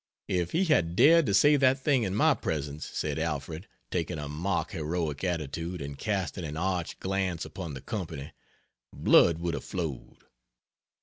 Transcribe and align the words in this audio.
"If 0.27 0.51
he 0.53 0.65
had 0.65 0.95
dared 0.95 1.27
to 1.27 1.33
say 1.35 1.57
that 1.57 1.77
thing 1.77 2.01
in 2.01 2.15
my 2.15 2.33
presence," 2.33 2.87
said 2.87 3.19
Alfred, 3.19 3.67
"taking 3.91 4.17
a 4.17 4.27
mock 4.27 4.71
heroic 4.71 5.23
attitude, 5.23 5.79
and 5.79 5.95
casting 5.95 6.43
an 6.43 6.57
arch 6.57 6.99
glance 6.99 7.45
upon 7.45 7.75
the 7.75 7.81
company, 7.81 8.31
blood 8.91 9.37
would 9.37 9.53
have 9.53 9.63
flowed." 9.63 10.23